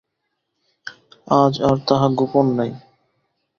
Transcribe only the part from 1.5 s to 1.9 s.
আর